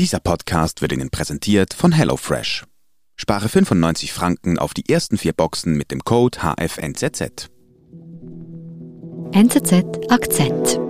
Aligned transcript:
Dieser 0.00 0.18
Podcast 0.18 0.82
wird 0.82 0.90
Ihnen 0.90 1.10
präsentiert 1.10 1.72
von 1.72 1.92
HelloFresh. 1.92 2.64
Spare 3.14 3.48
95 3.48 4.12
Franken 4.12 4.58
auf 4.58 4.74
die 4.74 4.88
ersten 4.88 5.18
vier 5.18 5.32
Boxen 5.32 5.76
mit 5.76 5.92
dem 5.92 6.00
Code 6.00 6.40
HFNZZ. 6.40 7.48
NZZ 9.30 10.10
Akzent. 10.10 10.80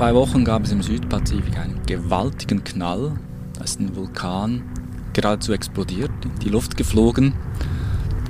Zwei 0.00 0.14
Wochen 0.14 0.46
gab 0.46 0.64
es 0.64 0.72
im 0.72 0.82
Südpazifik 0.82 1.58
einen 1.58 1.82
gewaltigen 1.84 2.64
Knall. 2.64 3.12
Da 3.52 3.64
ist 3.64 3.80
ein 3.80 3.94
Vulkan 3.94 4.62
geradezu 5.12 5.52
explodiert, 5.52 6.10
in 6.24 6.38
die 6.38 6.48
Luft 6.48 6.78
geflogen. 6.78 7.34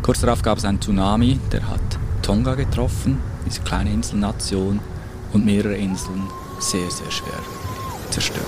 Kurz 0.02 0.20
darauf 0.20 0.43
gab 0.43 0.59
es 0.59 0.65
einen 0.65 0.80
Tsunami, 0.80 1.38
der 1.52 1.69
hat 1.69 1.80
Tonga 2.23 2.56
getroffen, 2.56 3.19
diese 3.46 3.60
kleine 3.60 3.93
Inselnation, 3.93 4.80
und 5.33 5.45
mehrere 5.45 5.77
Inseln 5.77 6.24
sehr, 6.59 6.91
sehr 6.91 7.12
schwer 7.12 7.38
zerstört. 8.10 8.45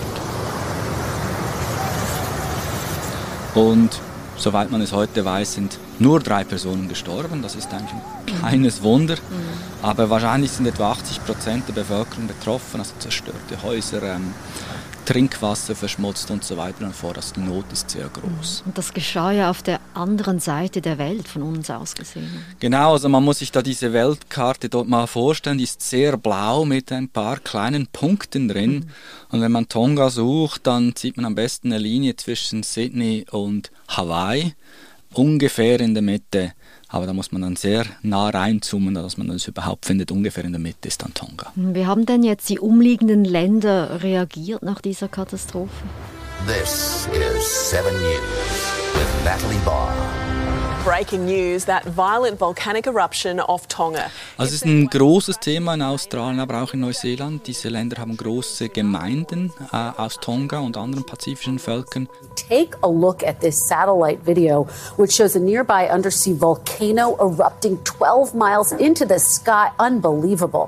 Und 3.54 4.00
soweit 4.36 4.72
man 4.72 4.80
es 4.80 4.90
heute 4.90 5.24
weiß, 5.24 5.54
sind 5.54 5.78
nur 6.00 6.18
drei 6.18 6.42
Personen 6.42 6.88
gestorben. 6.88 7.40
Das 7.40 7.54
ist 7.54 7.72
eigentlich 7.72 7.92
ein 7.92 8.40
kleines 8.40 8.82
Wunder. 8.82 9.14
Aber 9.80 10.10
wahrscheinlich 10.10 10.50
sind 10.50 10.66
etwa 10.66 10.90
80 11.22 11.26
Prozent 11.26 11.68
der 11.68 11.74
Bevölkerung 11.74 12.26
betroffen, 12.26 12.80
also 12.80 12.94
zerstörte 12.98 13.62
Häuser, 13.62 14.02
ähm, 14.02 14.34
Trinkwasser 15.04 15.74
verschmutzt 15.74 16.30
und 16.30 16.44
so 16.44 16.56
weiter 16.56 16.84
und 16.84 16.94
fort. 16.94 17.16
Also 17.16 17.34
die 17.34 17.40
Not 17.40 17.64
ist 17.72 17.90
sehr 17.90 18.08
groß. 18.08 18.62
Und 18.66 18.78
das 18.78 18.92
geschah 18.94 19.32
ja 19.32 19.50
auf 19.50 19.62
der 19.62 19.80
anderen 19.94 20.38
Seite 20.38 20.80
der 20.80 20.98
Welt 20.98 21.26
von 21.26 21.42
uns 21.42 21.70
aus 21.70 21.94
gesehen. 21.94 22.30
Genau, 22.60 22.92
also 22.92 23.08
man 23.08 23.24
muss 23.24 23.40
sich 23.40 23.50
da 23.50 23.62
diese 23.62 23.92
Weltkarte 23.92 24.68
dort 24.68 24.88
mal 24.88 25.06
vorstellen. 25.06 25.58
Die 25.58 25.64
ist 25.64 25.82
sehr 25.82 26.16
blau 26.16 26.64
mit 26.64 26.92
ein 26.92 27.08
paar 27.08 27.38
kleinen 27.38 27.88
Punkten 27.88 28.48
drin. 28.48 28.74
Mhm. 28.74 28.86
Und 29.30 29.40
wenn 29.40 29.52
man 29.52 29.68
Tonga 29.68 30.08
sucht, 30.08 30.66
dann 30.66 30.94
sieht 30.96 31.16
man 31.16 31.26
am 31.26 31.34
besten 31.34 31.72
eine 31.72 31.82
Linie 31.82 32.14
zwischen 32.16 32.62
Sydney 32.62 33.26
und 33.30 33.72
Hawaii, 33.88 34.54
ungefähr 35.14 35.80
in 35.80 35.94
der 35.94 36.02
Mitte. 36.02 36.52
Aber 36.92 37.06
da 37.06 37.14
muss 37.14 37.32
man 37.32 37.40
dann 37.40 37.56
sehr 37.56 37.86
nah 38.02 38.28
reinzoomen, 38.28 38.94
dass 38.94 39.16
man 39.16 39.28
das 39.28 39.48
überhaupt 39.48 39.86
findet. 39.86 40.12
Ungefähr 40.12 40.44
in 40.44 40.52
der 40.52 40.60
Mitte 40.60 40.88
ist 40.88 41.02
dann 41.02 41.14
Tonga. 41.14 41.50
Wie 41.54 41.86
haben 41.86 42.04
denn 42.04 42.22
jetzt 42.22 42.50
die 42.50 42.58
umliegenden 42.58 43.24
Länder 43.24 44.02
reagiert 44.02 44.62
nach 44.62 44.82
dieser 44.82 45.08
Katastrophe? 45.08 45.72
This 46.46 47.08
is 47.14 47.70
7 47.70 47.82
News 47.84 48.72
with 48.94 49.24
Natalie 49.24 49.58
Barr. 49.64 49.94
Breaking 50.84 51.26
news 51.26 51.66
that 51.66 51.84
violent 51.84 52.40
volcanic 52.40 52.88
eruption 52.88 53.38
off 53.38 53.68
Tonga. 53.68 54.10
Also 54.36 54.48
es 54.48 54.62
ist 54.62 54.64
ein 54.64 54.88
großes 54.88 55.38
Thema 55.38 55.74
in 55.74 55.82
Australien, 55.82 56.40
aber 56.40 56.60
auch 56.60 56.74
in 56.74 56.80
Neuseeland. 56.80 57.46
Diese 57.46 57.68
Länder 57.68 58.00
haben 58.00 58.16
große 58.16 58.68
Gemeinden 58.68 59.52
äh, 59.72 59.76
aus 59.76 60.18
Tonga 60.20 60.58
und 60.58 60.76
anderen 60.76 61.06
pazifischen 61.06 61.60
Völkern. 61.60 62.08
Take 62.34 62.76
a 62.82 62.88
look 62.88 63.22
at 63.22 63.38
this 63.40 63.56
satellite 63.68 64.26
video, 64.26 64.66
which 64.96 65.12
shows 65.12 65.36
a 65.36 65.38
nearby 65.38 65.88
undersea 65.88 66.34
volcano 66.34 67.16
erupting 67.20 67.78
12 67.84 68.34
miles 68.34 68.72
into 68.72 69.06
the 69.06 69.20
sky. 69.20 69.68
Unbelievable. 69.78 70.66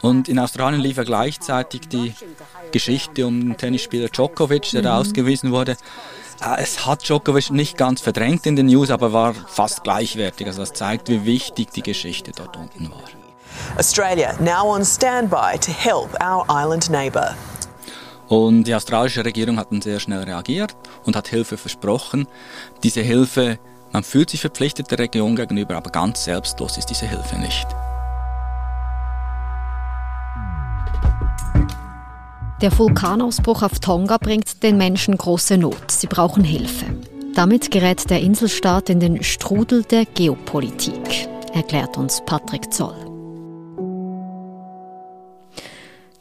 Und 0.00 0.28
in 0.28 0.40
Australien 0.40 0.80
lief 0.80 0.96
ja 0.96 1.04
gleichzeitig 1.04 1.82
die 1.88 2.14
Geschichte 2.72 3.26
um 3.28 3.40
den 3.40 3.56
Tennisspieler 3.56 4.08
Djokovic, 4.08 4.72
der 4.72 4.82
da 4.82 4.98
ausgewiesen 4.98 5.52
wurde. 5.52 5.76
Äh, 6.40 6.62
Es 6.62 6.86
hat 6.86 7.02
Djokovic 7.02 7.50
nicht 7.50 7.76
ganz 7.76 8.00
verdrängt 8.00 8.46
in 8.46 8.56
den 8.56 8.66
News, 8.66 8.90
aber 8.90 9.12
war 9.12 9.34
fast 9.34 9.82
gleichwertig. 9.84 10.46
Also 10.46 10.60
das 10.60 10.72
zeigt, 10.72 11.08
wie 11.08 11.24
wichtig 11.24 11.70
die 11.72 11.82
Geschichte 11.82 12.32
dort 12.34 12.56
unten 12.56 12.90
war. 12.90 13.02
Australia 13.76 14.34
now 14.40 14.74
on 14.74 14.84
standby 14.84 15.58
to 15.58 15.72
help 15.72 16.08
our 16.22 16.44
island 16.48 16.90
neighbour. 16.90 17.34
Und 18.28 18.64
die 18.64 18.74
australische 18.74 19.24
Regierung 19.24 19.58
hat 19.58 19.70
dann 19.70 19.82
sehr 19.82 20.00
schnell 20.00 20.22
reagiert 20.22 20.74
und 21.04 21.16
hat 21.16 21.28
Hilfe 21.28 21.58
versprochen. 21.58 22.26
Diese 22.82 23.02
Hilfe, 23.02 23.58
man 23.92 24.04
fühlt 24.04 24.30
sich 24.30 24.40
verpflichtet 24.40 24.90
der 24.90 25.00
Region 25.00 25.36
gegenüber, 25.36 25.76
aber 25.76 25.90
ganz 25.90 26.24
selbstlos 26.24 26.78
ist 26.78 26.86
diese 26.86 27.06
Hilfe 27.06 27.36
nicht. 27.36 27.66
Der 32.62 32.78
Vulkanausbruch 32.78 33.62
auf 33.62 33.80
Tonga 33.80 34.18
bringt 34.18 34.62
den 34.62 34.76
Menschen 34.76 35.18
große 35.18 35.58
Not. 35.58 35.90
Sie 35.90 36.06
brauchen 36.06 36.44
Hilfe. 36.44 36.86
Damit 37.34 37.72
gerät 37.72 38.08
der 38.08 38.20
Inselstaat 38.20 38.88
in 38.88 39.00
den 39.00 39.24
Strudel 39.24 39.82
der 39.82 40.04
Geopolitik, 40.04 41.28
erklärt 41.52 41.96
uns 41.96 42.22
Patrick 42.24 42.72
Zoll. 42.72 42.94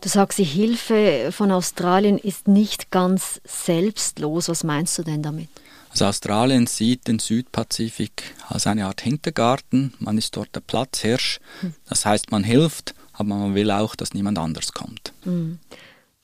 Du 0.01 0.09
sagst, 0.09 0.39
die 0.39 0.43
Hilfe 0.43 1.29
von 1.31 1.51
Australien 1.51 2.17
ist 2.17 2.47
nicht 2.47 2.89
ganz 2.89 3.39
selbstlos. 3.45 4.49
Was 4.49 4.63
meinst 4.63 4.97
du 4.97 5.03
denn 5.03 5.21
damit? 5.21 5.49
Also 5.91 6.05
Australien 6.05 6.65
sieht 6.65 7.07
den 7.07 7.19
Südpazifik 7.19 8.23
als 8.47 8.65
eine 8.65 8.87
Art 8.87 9.01
Hintergarten. 9.01 9.93
Man 9.99 10.17
ist 10.17 10.35
dort 10.35 10.55
der 10.55 10.61
Platzhirsch. 10.61 11.39
Das 11.87 12.07
heißt, 12.07 12.31
man 12.31 12.43
hilft, 12.43 12.95
aber 13.13 13.35
man 13.35 13.53
will 13.53 13.69
auch, 13.69 13.93
dass 13.93 14.15
niemand 14.15 14.39
anders 14.39 14.71
kommt. 14.71 15.13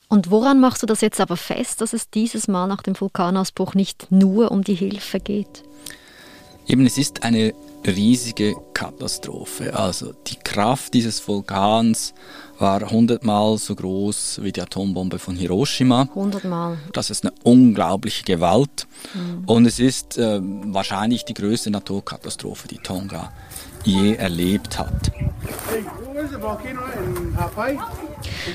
Und 0.08 0.30
woran 0.30 0.58
machst 0.58 0.82
du 0.82 0.86
das 0.86 1.02
jetzt 1.02 1.20
aber 1.20 1.36
fest, 1.36 1.80
dass 1.80 1.92
es 1.92 2.08
dieses 2.10 2.48
Mal 2.48 2.66
nach 2.66 2.82
dem 2.82 2.98
Vulkanausbruch 2.98 3.74
nicht 3.74 4.10
nur 4.10 4.50
um 4.50 4.64
die 4.64 4.74
Hilfe 4.74 5.20
geht? 5.20 5.64
Eben, 6.66 6.86
es 6.86 6.98
ist 6.98 7.22
eine 7.24 7.54
riesige 7.86 8.54
Katastrophe. 8.74 9.74
Also 9.74 10.12
die 10.26 10.36
Kraft 10.36 10.94
dieses 10.94 11.26
Vulkans 11.26 12.14
war 12.58 12.90
hundertmal 12.90 13.56
so 13.58 13.74
groß 13.74 14.40
wie 14.42 14.52
die 14.52 14.60
Atombombe 14.60 15.18
von 15.18 15.36
Hiroshima. 15.36 16.08
Hundertmal. 16.14 16.78
Das 16.92 17.10
ist 17.10 17.24
eine 17.24 17.34
unglaubliche 17.44 18.24
Gewalt. 18.24 18.86
Und 19.46 19.66
es 19.66 19.78
ist 19.78 20.18
äh, 20.18 20.40
wahrscheinlich 20.42 21.24
die 21.24 21.34
größte 21.34 21.70
Naturkatastrophe, 21.70 22.66
die 22.68 22.78
Tonga 22.78 23.32
je 23.84 24.14
erlebt 24.14 24.78
hat. 24.78 25.12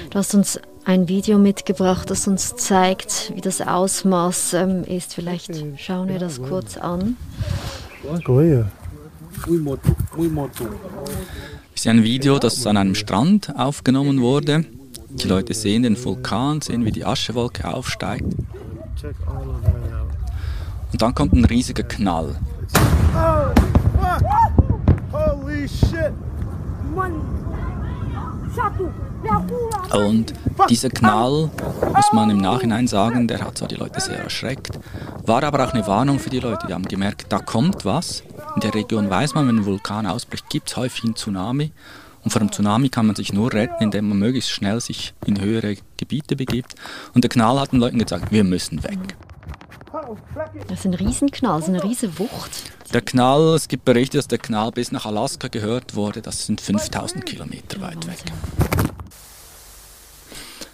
Du 0.10 0.20
hast 0.20 0.36
uns 0.36 0.60
ein 0.86 1.08
Video 1.08 1.38
mitgebracht, 1.38 2.10
das 2.10 2.28
uns 2.28 2.56
zeigt, 2.56 3.32
wie 3.36 3.42
das 3.42 3.62
Ausmaß 3.62 4.54
ähm, 4.54 4.84
ist. 4.84 5.14
Vielleicht 5.14 5.64
schauen 5.78 6.10
wir 6.10 6.20
das 6.20 6.42
kurz 6.42 6.78
an. 6.78 7.18
Es 11.74 11.82
ist 11.82 11.88
ein 11.88 12.04
Video, 12.04 12.40
das 12.40 12.66
an 12.68 12.78
einem 12.78 12.96
Strand 12.96 13.54
aufgenommen 13.58 14.22
wurde. 14.22 14.66
Die 15.10 15.28
Leute 15.28 15.54
sehen 15.54 15.84
den 15.84 16.02
Vulkan, 16.04 16.62
sehen, 16.62 16.86
wie 16.86 16.92
die 16.92 17.06
Aschewolke 17.06 17.72
aufsteigt. 17.72 18.26
Und 20.92 21.02
dann 21.02 21.16
kommt 21.16 21.34
ein 21.34 21.46
riesiger 21.46 21.84
Knall. 21.84 22.36
Und 29.94 30.34
dieser 30.70 30.90
Knall, 30.90 31.52
muss 31.96 32.14
man 32.14 32.30
im 32.30 32.38
Nachhinein 32.38 32.88
sagen, 32.88 33.28
der 33.28 33.42
hat 33.42 33.58
zwar 33.58 33.68
die 33.68 33.76
Leute 33.76 34.00
sehr 34.00 34.20
erschreckt, 34.20 34.80
war 35.26 35.44
aber 35.44 35.64
auch 35.68 35.74
eine 35.74 35.86
Warnung 35.88 36.20
für 36.20 36.30
die 36.30 36.40
Leute. 36.40 36.68
Die 36.68 36.74
haben 36.74 36.88
gemerkt, 36.88 37.28
da 37.30 37.40
kommt 37.40 37.86
was. 37.86 38.24
In 38.56 38.62
der 38.62 38.74
Region 38.74 39.10
weiß 39.10 39.36
man, 39.36 39.48
wenn 39.48 39.58
ein 39.58 39.66
Vulkan 39.66 40.06
ausbricht, 40.06 40.50
gibt 40.50 40.70
es 40.70 40.78
häufig 40.78 41.04
einen 41.04 41.16
Tsunami. 41.16 41.72
Und 42.24 42.32
vor 42.32 42.42
einem 42.42 42.52
Tsunami 42.52 42.90
kann 42.90 43.06
man 43.06 43.16
sich 43.16 43.34
nur 43.34 43.52
retten, 43.54 43.84
indem 43.84 44.10
man 44.10 44.18
möglichst 44.18 44.50
schnell 44.50 44.80
sich 44.80 45.14
in 45.26 45.40
höhere 45.42 45.76
Gebiete 45.98 46.36
begibt. 46.36 46.76
Und 47.14 47.24
der 47.24 47.30
Knall 47.30 47.60
hat 47.60 47.74
den 47.74 47.80
Leuten 47.80 48.00
gesagt, 48.00 48.32
wir 48.32 48.44
müssen 48.44 48.84
weg. 48.84 49.16
Das 50.68 50.80
ist 50.80 50.86
ein 50.86 50.94
Riesenknall, 50.94 51.60
das 51.60 51.68
ist 51.68 51.76
eine 51.76 51.84
riesige 51.84 52.18
Wucht. 52.20 52.74
Der 52.94 53.02
Knall, 53.02 53.56
es 53.56 53.68
gibt 53.68 53.86
Berichte, 53.86 54.18
dass 54.18 54.28
der 54.28 54.38
Knall 54.38 54.72
bis 54.72 54.92
nach 54.92 55.06
Alaska 55.06 55.48
gehört 55.48 55.96
wurde. 55.96 56.22
Das 56.22 56.46
sind 56.46 56.62
5000 56.62 57.26
Kilometer 57.26 57.82
weit 57.82 58.08
weg. 58.08 58.24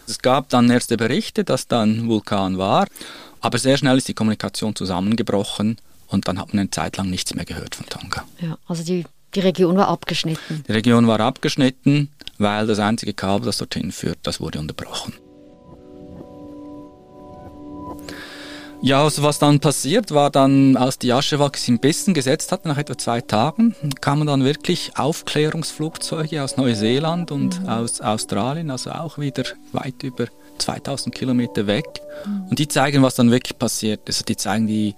Es 0.10 0.20
gab 0.20 0.50
dann 0.50 0.70
erste 0.72 0.98
Berichte, 0.98 1.44
dass 1.44 1.68
da 1.68 1.84
ein 1.84 2.08
Vulkan 2.08 2.58
war, 2.58 2.88
aber 3.42 3.60
sehr 3.60 3.78
schnell 3.78 3.98
ist 3.98 4.08
die 4.08 4.16
Kommunikation 4.16 4.76
zusammengebrochen 4.76 5.78
und 6.08 6.28
dann 6.28 6.40
hat 6.40 6.48
man 6.48 6.62
eine 6.62 6.72
Zeit 6.72 6.98
lang 6.98 7.12
nichts 7.12 7.36
mehr 7.36 7.46
gehört 7.46 7.76
von 7.76 7.86
Tonga. 7.86 8.24
Ja, 8.42 8.58
also 8.68 8.84
die, 8.84 9.06
die 9.36 9.40
Region 9.40 9.78
war 9.78 9.88
abgeschnitten. 9.88 10.64
Die 10.68 10.72
Region 10.72 11.08
war 11.08 11.20
abgeschnitten, 11.20 12.10
weil 12.40 12.66
das 12.66 12.80
einzige 12.80 13.14
Kabel, 13.14 13.46
das 13.46 13.60
dorthin 13.60 13.92
führt, 13.92 14.18
das 14.24 14.40
wurde 14.40 14.60
unterbrochen. 14.60 15.14
Ja, 18.82 19.04
also 19.04 19.24
was 19.24 19.40
dann 19.40 19.60
passiert 19.60 20.12
war, 20.12 20.30
dann 20.30 20.78
als 20.78 20.98
die 20.98 21.12
Aschewolke 21.12 21.60
sich 21.60 21.68
ein 21.68 21.80
bisschen 21.80 22.14
gesetzt 22.14 22.52
hat, 22.54 22.64
nach 22.66 22.78
etwa 22.78 22.98
zwei 22.98 23.20
Tagen, 23.20 23.76
kamen 24.00 24.26
dann 24.26 24.46
wirklich 24.46 24.94
Aufklärungsflugzeuge 24.96 26.42
aus 26.42 26.56
Neuseeland 26.56 27.32
und 27.32 27.62
mhm. 27.62 27.70
aus 27.70 28.00
Australien, 28.00 28.72
also 28.72 28.92
auch 28.92 29.18
wieder 29.18 29.44
weit 29.74 30.02
über 30.04 30.28
2000 30.60 31.14
Kilometer 31.14 31.68
weg. 31.68 31.86
Mhm. 32.26 32.48
Und 32.52 32.60
die 32.60 32.70
zeigen, 32.70 33.04
was 33.04 33.16
dann 33.16 33.32
wirklich 33.32 33.58
passiert 33.60 34.08
ist. 34.08 34.18
Also 34.18 34.26
die 34.26 34.38
zeigen 34.38 34.68
die 34.68 34.96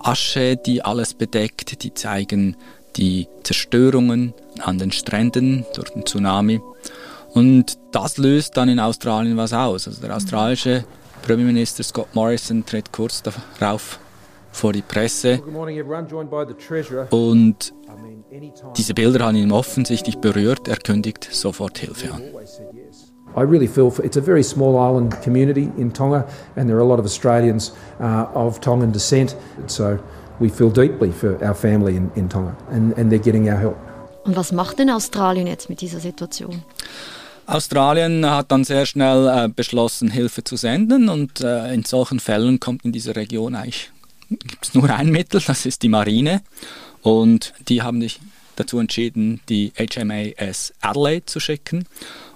Asche, 0.00 0.56
die 0.56 0.82
alles 0.82 1.14
bedeckt, 1.14 1.84
die 1.84 1.94
zeigen 1.94 2.56
die 2.96 3.28
Zerstörungen 3.44 4.34
an 4.60 4.78
den 4.78 4.90
Stränden 4.90 5.64
durch 5.74 5.90
den 5.90 6.04
Tsunami. 6.04 6.60
Und 7.32 7.78
das 7.92 8.18
löst 8.18 8.56
dann 8.56 8.68
in 8.68 8.80
Australien 8.80 9.36
was 9.36 9.52
aus. 9.52 9.86
Also 9.86 10.00
der 10.00 10.16
australische 10.16 10.84
Premierminister 11.22 11.82
Scott 11.82 12.14
Morrison 12.14 12.64
tritt 12.64 12.92
kurz 12.92 13.22
darauf 13.22 13.98
vor 14.52 14.72
die 14.72 14.82
Presse. 14.82 15.40
Und 17.10 17.72
diese 18.76 18.94
Bilder 18.94 19.26
haben 19.26 19.36
ihn 19.36 19.52
offensichtlich 19.52 20.18
berührt. 20.18 20.68
Er 20.68 20.76
kündigt 20.76 21.28
sofort 21.30 21.78
Hilfe 21.78 22.12
an. 22.12 22.22
I 23.36 23.42
really 23.42 23.68
feel 23.68 23.90
for, 23.90 24.04
it's 24.04 24.16
a 24.16 24.20
very 24.20 24.42
small 24.42 24.74
island 24.74 25.22
community 25.22 25.70
in 25.76 25.92
Tonga, 25.92 26.26
and 26.56 26.66
there 26.66 26.76
are 26.78 26.82
a 26.82 26.84
lot 26.84 26.98
of 26.98 27.04
Australians 27.04 27.72
uh, 28.00 28.26
of 28.34 28.60
Tongan 28.60 28.90
descent. 28.90 29.36
So 29.68 30.00
we 30.40 30.48
feel 30.48 30.68
deeply 30.68 31.12
for 31.12 31.40
our 31.40 31.54
family 31.54 31.94
in, 31.94 32.10
in 32.16 32.28
Tonga, 32.28 32.56
and, 32.72 32.92
and 32.98 33.08
they're 33.10 33.22
getting 33.22 33.48
our 33.48 33.58
help. 33.58 33.76
Und 34.24 34.36
was 34.36 34.52
macht 34.52 34.80
denn 34.80 34.90
Australien 34.90 35.46
jetzt 35.46 35.68
mit 35.68 35.80
dieser 35.80 36.00
Situation? 36.00 36.62
Australien 37.46 38.24
hat 38.28 38.52
dann 38.52 38.64
sehr 38.64 38.86
schnell 38.86 39.28
äh, 39.28 39.48
beschlossen, 39.48 40.10
Hilfe 40.10 40.44
zu 40.44 40.56
senden 40.56 41.08
und 41.08 41.40
äh, 41.40 41.72
in 41.72 41.84
solchen 41.84 42.20
Fällen 42.20 42.60
kommt 42.60 42.84
in 42.84 42.92
dieser 42.92 43.16
Region 43.16 43.54
eigentlich 43.54 43.90
gibt 44.30 44.66
es 44.66 44.74
nur 44.74 44.88
ein 44.90 45.10
Mittel, 45.10 45.42
das 45.44 45.66
ist 45.66 45.82
die 45.82 45.88
Marine 45.88 46.42
und 47.02 47.52
die 47.68 47.82
haben 47.82 48.00
sich 48.00 48.20
dazu 48.56 48.78
entschieden, 48.78 49.40
die 49.48 49.72
HMAS 49.76 50.72
Adelaide 50.80 51.26
zu 51.26 51.40
schicken. 51.40 51.86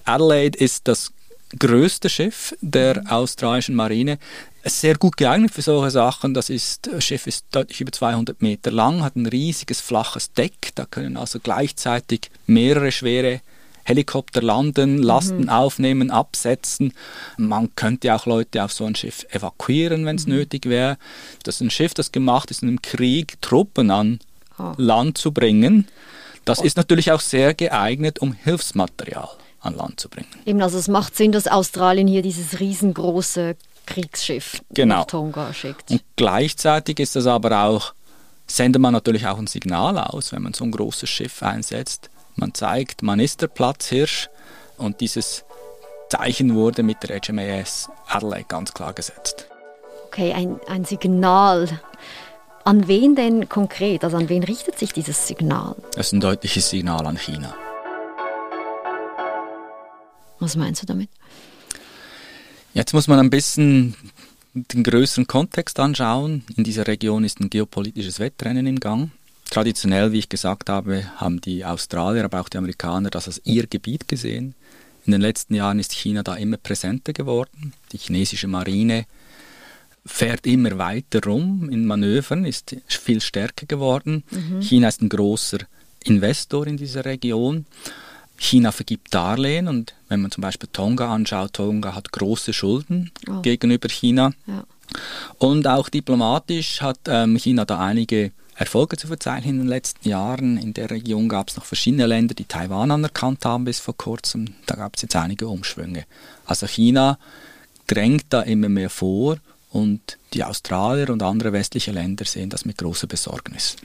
Adelaide 0.04 0.58
ist 0.58 0.88
das 0.88 1.12
größte 1.58 2.08
Schiff 2.08 2.54
der 2.60 3.04
australischen 3.08 3.74
Marine. 3.74 4.18
Sehr 4.64 4.96
gut 4.96 5.16
geeignet 5.18 5.52
für 5.52 5.62
solche 5.62 5.90
Sachen. 5.90 6.32
Das, 6.32 6.48
ist, 6.48 6.88
das 6.90 7.04
Schiff 7.04 7.26
ist 7.26 7.44
deutlich 7.50 7.80
über 7.82 7.92
200 7.92 8.40
Meter 8.40 8.70
lang, 8.70 9.02
hat 9.02 9.14
ein 9.14 9.26
riesiges 9.26 9.80
flaches 9.80 10.32
Deck. 10.32 10.70
Da 10.74 10.86
können 10.86 11.18
also 11.18 11.38
gleichzeitig 11.38 12.30
mehrere 12.46 12.90
schwere 12.90 13.42
Helikopter 13.84 14.42
landen, 14.42 14.98
Lasten 14.98 15.42
mhm. 15.42 15.48
aufnehmen, 15.50 16.10
absetzen. 16.10 16.92
Man 17.36 17.74
könnte 17.76 18.14
auch 18.14 18.26
Leute 18.26 18.64
auf 18.64 18.72
so 18.72 18.84
ein 18.84 18.94
Schiff 18.94 19.26
evakuieren, 19.30 20.06
wenn 20.06 20.16
es 20.16 20.26
mhm. 20.26 20.34
nötig 20.34 20.66
wäre. 20.66 20.98
Das 21.42 21.56
ist 21.56 21.60
ein 21.60 21.70
Schiff, 21.70 21.94
das 21.94 22.12
gemacht 22.12 22.50
ist, 22.50 22.62
im 22.62 22.82
Krieg 22.82 23.40
Truppen 23.40 23.90
an 23.90 24.18
oh. 24.58 24.72
Land 24.76 25.18
zu 25.18 25.32
bringen. 25.32 25.86
Das 26.44 26.60
oh. 26.60 26.64
ist 26.64 26.76
natürlich 26.76 27.12
auch 27.12 27.20
sehr 27.20 27.54
geeignet, 27.54 28.18
um 28.18 28.32
Hilfsmaterial 28.32 29.28
an 29.60 29.76
Land 29.76 30.00
zu 30.00 30.08
bringen. 30.08 30.28
Eben, 30.44 30.60
also 30.62 30.78
es 30.78 30.88
macht 30.88 31.16
Sinn, 31.16 31.32
dass 31.32 31.46
Australien 31.46 32.06
hier 32.06 32.22
dieses 32.22 32.60
riesengroße 32.60 33.56
Kriegsschiff 33.86 34.62
genau. 34.70 35.00
nach 35.00 35.06
Tonga 35.06 35.52
schickt. 35.52 35.90
Und 35.90 36.02
gleichzeitig 36.16 37.00
ist 37.00 37.16
das 37.16 37.26
aber 37.26 37.64
auch, 37.64 37.94
sendet 38.46 38.80
man 38.80 38.92
natürlich 38.92 39.26
auch 39.26 39.38
ein 39.38 39.46
Signal 39.46 39.98
aus, 39.98 40.32
wenn 40.32 40.42
man 40.42 40.54
so 40.54 40.64
ein 40.64 40.70
großes 40.70 41.08
Schiff 41.08 41.42
einsetzt. 41.42 42.10
Man 42.36 42.54
zeigt, 42.54 43.02
man 43.02 43.20
ist 43.20 43.42
der 43.42 43.48
Platzhirsch 43.48 44.28
und 44.76 45.00
dieses 45.00 45.44
Zeichen 46.08 46.54
wurde 46.54 46.82
mit 46.82 47.02
der 47.02 47.20
HMAS 47.20 47.88
Adelaide 48.06 48.46
ganz 48.48 48.72
klar 48.74 48.92
gesetzt. 48.92 49.48
Okay, 50.06 50.32
ein, 50.32 50.60
ein 50.68 50.84
Signal. 50.84 51.80
An 52.64 52.88
wen 52.88 53.14
denn 53.14 53.48
konkret? 53.48 54.04
Also 54.04 54.16
an 54.16 54.28
wen 54.28 54.42
richtet 54.42 54.78
sich 54.78 54.92
dieses 54.92 55.26
Signal? 55.26 55.76
Es 55.96 56.06
ist 56.06 56.12
ein 56.12 56.20
deutliches 56.20 56.70
Signal 56.70 57.06
an 57.06 57.18
China. 57.18 57.54
Was 60.38 60.56
meinst 60.56 60.82
du 60.82 60.86
damit? 60.86 61.10
Jetzt 62.74 62.92
muss 62.92 63.06
man 63.06 63.18
ein 63.18 63.30
bisschen 63.30 63.94
den 64.54 64.82
größeren 64.82 65.26
Kontext 65.26 65.78
anschauen. 65.80 66.44
In 66.56 66.64
dieser 66.64 66.86
Region 66.86 67.24
ist 67.24 67.40
ein 67.40 67.50
geopolitisches 67.50 68.18
Wettrennen 68.20 68.66
im 68.66 68.80
Gang. 68.80 69.10
Traditionell, 69.54 70.10
wie 70.10 70.18
ich 70.18 70.28
gesagt 70.28 70.68
habe, 70.68 71.04
haben 71.14 71.40
die 71.40 71.64
Australier, 71.64 72.24
aber 72.24 72.40
auch 72.40 72.48
die 72.48 72.58
Amerikaner 72.58 73.08
das 73.08 73.28
als 73.28 73.40
ihr 73.44 73.68
Gebiet 73.68 74.08
gesehen. 74.08 74.56
In 75.06 75.12
den 75.12 75.20
letzten 75.20 75.54
Jahren 75.54 75.78
ist 75.78 75.92
China 75.92 76.24
da 76.24 76.34
immer 76.34 76.56
präsenter 76.56 77.12
geworden. 77.12 77.72
Die 77.92 77.98
chinesische 77.98 78.48
Marine 78.48 79.06
fährt 80.04 80.44
immer 80.48 80.76
weiter 80.78 81.20
rum 81.24 81.70
in 81.70 81.86
Manövern, 81.86 82.44
ist 82.44 82.74
viel 82.88 83.20
stärker 83.20 83.66
geworden. 83.66 84.24
Mhm. 84.32 84.60
China 84.60 84.88
ist 84.88 85.02
ein 85.02 85.08
großer 85.08 85.58
Investor 86.02 86.66
in 86.66 86.76
dieser 86.76 87.04
Region. 87.04 87.64
China 88.36 88.72
vergibt 88.72 89.14
Darlehen 89.14 89.68
und 89.68 89.94
wenn 90.08 90.20
man 90.20 90.32
zum 90.32 90.42
Beispiel 90.42 90.68
Tonga 90.72 91.14
anschaut, 91.14 91.52
Tonga 91.52 91.94
hat 91.94 92.10
große 92.10 92.52
Schulden 92.52 93.12
oh. 93.28 93.40
gegenüber 93.42 93.88
China. 93.88 94.32
Ja. 94.48 94.64
Und 95.38 95.68
auch 95.68 95.88
diplomatisch 95.90 96.80
hat 96.80 96.98
ähm, 97.06 97.36
China 97.36 97.64
da 97.64 97.78
einige 97.78 98.32
Erfolge 98.56 98.96
zu 98.96 99.06
verzeichnen 99.06 99.54
in 99.54 99.58
den 99.60 99.68
letzten 99.68 100.08
Jahren. 100.08 100.56
In 100.58 100.74
der 100.74 100.90
Region 100.90 101.28
gab 101.28 101.48
es 101.48 101.56
noch 101.56 101.64
verschiedene 101.64 102.06
Länder, 102.06 102.34
die 102.34 102.44
Taiwan 102.44 102.90
anerkannt 102.90 103.44
haben 103.44 103.64
bis 103.64 103.80
vor 103.80 103.96
kurzem. 103.96 104.54
Da 104.66 104.76
gab 104.76 104.96
es 104.96 105.02
jetzt 105.02 105.16
einige 105.16 105.48
Umschwünge. 105.48 106.04
Also 106.46 106.66
China 106.66 107.18
drängt 107.86 108.26
da 108.30 108.42
immer 108.42 108.68
mehr 108.68 108.90
vor 108.90 109.38
und 109.70 110.18
die 110.32 110.44
Australier 110.44 111.10
und 111.10 111.22
andere 111.22 111.52
westliche 111.52 111.90
Länder 111.90 112.24
sehen 112.24 112.50
das 112.50 112.64
mit 112.64 112.78
großer 112.78 113.06
Besorgnis. 113.06 113.76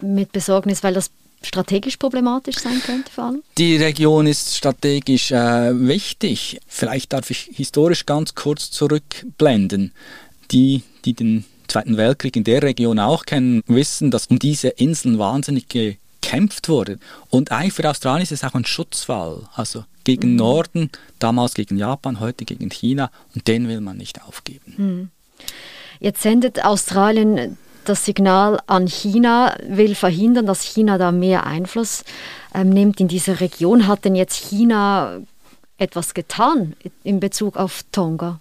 Mit 0.00 0.32
Besorgnis, 0.32 0.82
weil 0.82 0.94
das 0.94 1.10
strategisch 1.42 1.96
problematisch 1.96 2.58
sein 2.58 2.80
könnte 2.84 3.10
vor 3.10 3.24
allem? 3.24 3.42
Die 3.58 3.76
Region 3.76 4.26
ist 4.26 4.56
strategisch 4.56 5.30
äh, 5.30 5.86
wichtig. 5.86 6.60
Vielleicht 6.66 7.12
darf 7.12 7.30
ich 7.30 7.50
historisch 7.52 8.06
ganz 8.06 8.34
kurz 8.34 8.70
zurückblenden. 8.70 9.92
Die, 10.50 10.82
die 11.04 11.14
den 11.14 11.44
Zweiten 11.72 11.96
Weltkrieg 11.96 12.36
in 12.36 12.44
der 12.44 12.62
Region 12.62 12.98
auch 12.98 13.24
kennen, 13.24 13.62
wissen, 13.66 14.10
dass 14.10 14.26
um 14.26 14.38
diese 14.38 14.68
Inseln 14.68 15.18
wahnsinnig 15.18 15.68
gekämpft 15.68 16.68
wurde. 16.68 16.98
Und 17.30 17.50
eigentlich 17.50 17.72
für 17.72 17.88
Australien 17.88 18.24
ist 18.24 18.32
es 18.32 18.44
auch 18.44 18.52
ein 18.52 18.66
Schutzfall. 18.66 19.48
Also 19.54 19.86
gegen 20.04 20.32
mhm. 20.32 20.36
Norden, 20.36 20.90
damals 21.18 21.54
gegen 21.54 21.78
Japan, 21.78 22.20
heute 22.20 22.44
gegen 22.44 22.68
China. 22.68 23.10
Und 23.34 23.48
den 23.48 23.68
will 23.68 23.80
man 23.80 23.96
nicht 23.96 24.22
aufgeben. 24.22 24.74
Mhm. 24.76 25.10
Jetzt 25.98 26.20
sendet 26.20 26.62
Australien 26.62 27.56
das 27.86 28.04
Signal 28.04 28.60
an 28.66 28.86
China, 28.86 29.56
will 29.66 29.94
verhindern, 29.94 30.44
dass 30.44 30.60
China 30.60 30.98
da 30.98 31.10
mehr 31.10 31.46
Einfluss 31.46 32.04
ähm, 32.54 32.68
nimmt 32.68 33.00
in 33.00 33.08
dieser 33.08 33.40
Region. 33.40 33.86
Hat 33.86 34.04
denn 34.04 34.14
jetzt 34.14 34.36
China 34.36 35.22
etwas 35.78 36.12
getan 36.12 36.76
in 37.02 37.18
Bezug 37.18 37.56
auf 37.56 37.82
Tonga? 37.92 38.40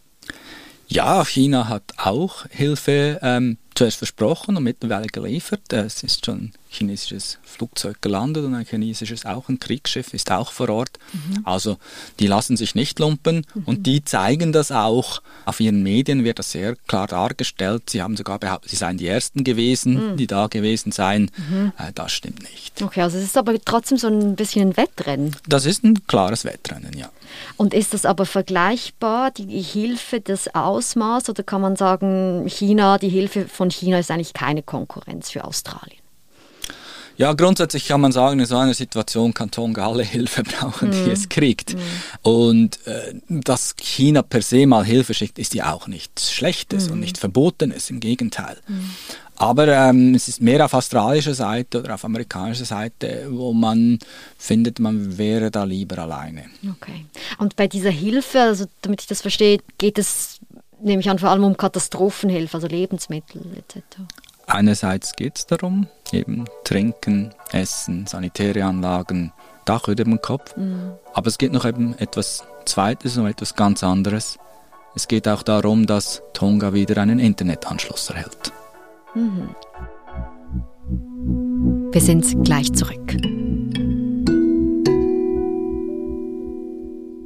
Ja, 0.93 1.23
China 1.23 1.69
hat 1.69 1.93
auch 1.95 2.45
Hilfe 2.49 3.17
ähm, 3.21 3.57
zuerst 3.75 3.99
versprochen 3.99 4.57
und 4.57 4.63
mittlerweile 4.63 5.07
geliefert. 5.07 5.71
Es 5.71 6.03
ist 6.03 6.25
schon 6.25 6.51
chinesisches 6.71 7.37
Flugzeug 7.43 8.01
gelandet 8.01 8.45
und 8.45 8.55
ein 8.55 8.65
chinesisches 8.65 9.25
auch 9.25 9.49
ein 9.49 9.59
Kriegsschiff 9.59 10.13
ist 10.13 10.31
auch 10.31 10.51
vor 10.51 10.69
Ort. 10.69 10.97
Mhm. 11.11 11.41
Also 11.43 11.77
die 12.19 12.27
lassen 12.27 12.55
sich 12.55 12.75
nicht 12.75 12.97
lumpen 12.99 13.45
mhm. 13.53 13.63
und 13.65 13.85
die 13.85 14.03
zeigen 14.05 14.53
das 14.53 14.71
auch. 14.71 15.21
Auf 15.45 15.59
ihren 15.59 15.83
Medien 15.83 16.23
wird 16.23 16.39
das 16.39 16.51
sehr 16.51 16.77
klar 16.87 17.07
dargestellt. 17.07 17.89
Sie 17.89 18.01
haben 18.01 18.15
sogar 18.15 18.39
behauptet, 18.39 18.71
sie 18.71 18.77
seien 18.77 18.97
die 18.97 19.07
Ersten 19.07 19.43
gewesen, 19.43 20.13
mhm. 20.13 20.17
die 20.17 20.27
da 20.27 20.47
gewesen 20.47 20.93
seien. 20.93 21.29
Mhm. 21.35 21.73
Äh, 21.77 21.91
das 21.93 22.13
stimmt 22.13 22.41
nicht. 22.43 22.81
Okay, 22.81 23.01
also 23.01 23.17
es 23.17 23.25
ist 23.25 23.37
aber 23.37 23.59
trotzdem 23.63 23.97
so 23.97 24.07
ein 24.07 24.35
bisschen 24.35 24.69
ein 24.69 24.77
Wettrennen. 24.77 25.35
Das 25.47 25.65
ist 25.65 25.83
ein 25.83 26.07
klares 26.07 26.45
Wettrennen, 26.45 26.97
ja. 26.97 27.09
Und 27.57 27.73
ist 27.73 27.93
das 27.93 28.05
aber 28.05 28.25
vergleichbar, 28.25 29.31
die 29.31 29.61
Hilfe, 29.61 30.21
das 30.21 30.53
Ausmaß, 30.53 31.29
oder 31.29 31.43
kann 31.43 31.61
man 31.61 31.75
sagen, 31.75 32.45
China, 32.47 32.97
die 32.97 33.09
Hilfe 33.09 33.47
von 33.47 33.71
China 33.71 33.99
ist 33.99 34.11
eigentlich 34.11 34.33
keine 34.33 34.63
Konkurrenz 34.63 35.31
für 35.31 35.43
Australien? 35.43 36.00
Ja, 37.17 37.33
grundsätzlich 37.33 37.87
kann 37.87 38.01
man 38.01 38.11
sagen, 38.11 38.39
in 38.39 38.45
so 38.45 38.57
einer 38.57 38.73
Situation 38.73 39.33
kann 39.33 39.51
Tonga 39.51 39.87
alle 39.87 40.03
Hilfe 40.03 40.43
brauchen, 40.43 40.89
mm. 40.89 40.91
die 40.91 40.97
mhm. 40.99 41.11
es 41.11 41.29
kriegt. 41.29 41.75
Mm. 41.75 41.79
Und 42.23 42.87
äh, 42.87 43.13
dass 43.29 43.75
China 43.75 44.21
per 44.21 44.41
se 44.41 44.65
mal 44.65 44.85
Hilfe 44.85 45.13
schickt, 45.13 45.39
ist 45.39 45.53
ja 45.53 45.71
auch 45.71 45.87
nichts 45.87 46.31
Schlechtes 46.31 46.89
mm. 46.89 46.93
und 46.93 46.99
nicht 46.99 47.17
Verbotenes, 47.17 47.89
im 47.89 47.99
Gegenteil. 47.99 48.57
Aber 49.41 49.67
ähm, 49.67 50.13
es 50.13 50.27
ist 50.27 50.39
mehr 50.39 50.63
auf 50.63 50.75
australischer 50.75 51.33
Seite 51.33 51.79
oder 51.79 51.95
auf 51.95 52.05
amerikanischer 52.05 52.65
Seite, 52.65 53.25
wo 53.29 53.53
man 53.53 53.97
findet, 54.37 54.79
man 54.79 55.17
wäre 55.17 55.49
da 55.49 55.63
lieber 55.63 55.97
alleine. 55.97 56.45
Okay. 56.69 57.05
Und 57.39 57.55
bei 57.55 57.67
dieser 57.67 57.89
Hilfe, 57.89 58.39
also 58.39 58.65
damit 58.83 59.01
ich 59.01 59.07
das 59.07 59.21
verstehe, 59.21 59.57
geht 59.79 59.97
es, 59.97 60.39
nehme 60.79 61.01
ich 61.01 61.09
an, 61.09 61.17
vor 61.17 61.29
allem 61.29 61.43
um 61.43 61.57
Katastrophenhilfe, 61.57 62.55
also 62.55 62.67
Lebensmittel 62.67 63.41
etc. 63.57 64.01
Einerseits 64.51 65.15
geht 65.15 65.37
es 65.37 65.45
darum, 65.45 65.87
eben 66.11 66.43
trinken, 66.65 67.33
essen, 67.53 68.05
sanitäre 68.05 68.65
Anlagen, 68.65 69.31
Dach 69.63 69.87
über 69.87 70.03
dem 70.03 70.19
Kopf. 70.21 70.57
Mhm. 70.57 70.91
Aber 71.13 71.27
es 71.27 71.37
geht 71.37 71.53
noch 71.53 71.63
eben 71.63 71.97
etwas 71.99 72.43
Zweites, 72.65 73.15
noch 73.15 73.27
etwas 73.27 73.55
ganz 73.55 73.81
anderes. 73.81 74.37
Es 74.93 75.07
geht 75.07 75.29
auch 75.29 75.43
darum, 75.43 75.85
dass 75.85 76.21
Tonga 76.33 76.73
wieder 76.73 77.01
einen 77.01 77.19
Internetanschluss 77.19 78.09
erhält. 78.09 78.51
Mhm. 79.15 79.55
Wir 81.93 82.01
sind 82.01 82.43
gleich 82.43 82.73
zurück. 82.73 83.15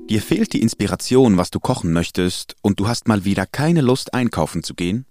Dir 0.10 0.22
fehlt 0.22 0.54
die 0.54 0.62
Inspiration, 0.62 1.38
was 1.38 1.50
du 1.50 1.60
kochen 1.60 1.92
möchtest, 1.92 2.56
und 2.62 2.80
du 2.80 2.88
hast 2.88 3.08
mal 3.08 3.26
wieder 3.26 3.48
keine 3.48 3.82
Lust 3.82 4.14
einkaufen 4.14 4.62
zu 4.62 4.76
gehen? 4.76 5.08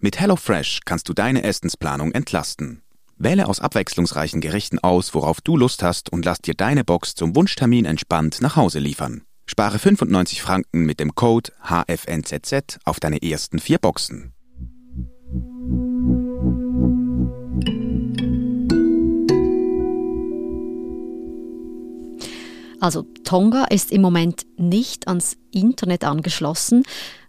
Mit 0.00 0.20
HelloFresh 0.20 0.82
kannst 0.84 1.08
du 1.08 1.12
deine 1.12 1.42
Essensplanung 1.42 2.12
entlasten. 2.12 2.82
Wähle 3.16 3.48
aus 3.48 3.58
abwechslungsreichen 3.58 4.40
Gerichten 4.40 4.78
aus, 4.78 5.12
worauf 5.12 5.40
du 5.40 5.56
Lust 5.56 5.82
hast 5.82 6.12
und 6.12 6.24
lass 6.24 6.38
dir 6.38 6.54
deine 6.54 6.84
Box 6.84 7.16
zum 7.16 7.34
Wunschtermin 7.34 7.84
entspannt 7.84 8.40
nach 8.40 8.54
Hause 8.54 8.78
liefern. 8.78 9.22
Spare 9.44 9.80
95 9.80 10.40
Franken 10.40 10.86
mit 10.86 11.00
dem 11.00 11.16
Code 11.16 11.50
HFNZZ 11.64 12.78
auf 12.84 13.00
deine 13.00 13.20
ersten 13.22 13.58
vier 13.58 13.78
Boxen. 13.78 14.34
Also 22.80 23.02
Tonga 23.24 23.64
ist 23.64 23.90
im 23.90 24.02
Moment 24.02 24.46
nicht 24.56 25.08
ans 25.08 25.36
Internet 25.50 26.04
angeschlossen. 26.04 26.84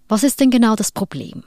Was 0.07 0.21
ist 0.21 0.39
denn 0.39 0.51
genau 0.51 0.75
das 0.75 0.91
Problem? 0.91 1.43